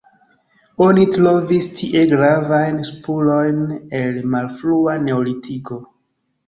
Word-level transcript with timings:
Oni 0.85 1.03
trovis 1.15 1.67
tie 1.81 2.03
gravajn 2.15 2.81
spurojn 2.91 3.63
el 4.03 4.21
malfrua 4.35 4.99
neolitiko. 5.09 5.81